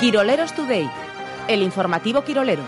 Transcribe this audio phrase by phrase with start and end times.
[0.00, 0.90] Quiroleros Today,
[1.46, 2.62] el informativo Quirolero.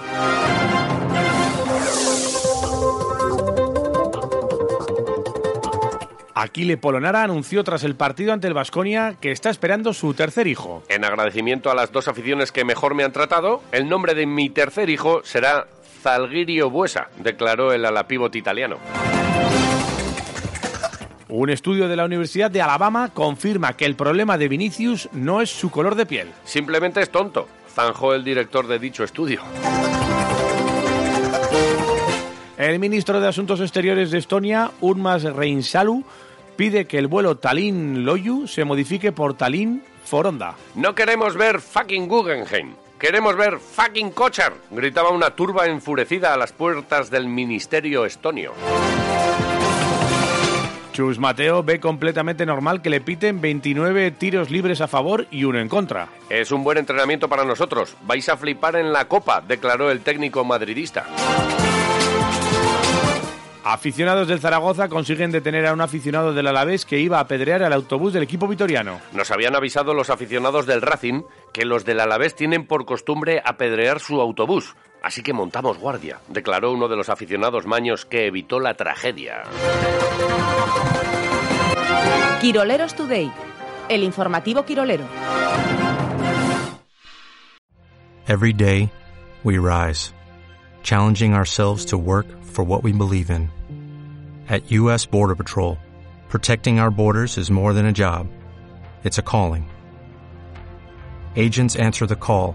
[6.34, 10.82] Aquile Polonara anunció tras el partido ante el Vasconia que está esperando su tercer hijo.
[10.90, 14.50] En agradecimiento a las dos aficiones que mejor me han tratado, el nombre de mi
[14.50, 15.68] tercer hijo será
[16.02, 18.76] Zalgirio Buesa, declaró el alapívot italiano.
[21.34, 25.48] Un estudio de la Universidad de Alabama confirma que el problema de Vinicius no es
[25.48, 26.28] su color de piel.
[26.44, 29.40] Simplemente es tonto, zanjó el director de dicho estudio.
[32.58, 36.04] El ministro de Asuntos Exteriores de Estonia, Urmas Reinsalu,
[36.56, 40.56] pide que el vuelo Tallinn-Loyu se modifique por Tallinn-Foronda.
[40.74, 42.74] No queremos ver fucking Guggenheim.
[42.98, 48.52] Queremos ver fucking Kochar, gritaba una turba enfurecida a las puertas del ministerio estonio.
[50.92, 55.58] Chus Mateo ve completamente normal que le piten 29 tiros libres a favor y uno
[55.58, 56.08] en contra.
[56.28, 57.96] Es un buen entrenamiento para nosotros.
[58.02, 61.06] Vais a flipar en la copa, declaró el técnico madridista.
[63.64, 67.72] Aficionados del Zaragoza consiguen detener a un aficionado del Alavés que iba a apedrear al
[67.72, 69.00] autobús del equipo vitoriano.
[69.12, 74.00] Nos habían avisado los aficionados del Racing que los del Alavés tienen por costumbre apedrear
[74.00, 74.74] su autobús.
[75.02, 79.42] Así que montamos guardia, declaró uno de los aficionados maños que evitó la tragedia.
[82.40, 83.32] Quiroleros Today,
[83.88, 85.04] el informativo Quirolero.
[88.28, 88.90] Every day,
[89.42, 90.14] we rise,
[90.84, 93.50] challenging ourselves to work for what we believe in.
[94.48, 95.04] At U.S.
[95.04, 95.76] Border Patrol,
[96.28, 98.28] protecting our borders is more than a job,
[99.02, 99.68] it's a calling.
[101.34, 102.54] Agents answer the call,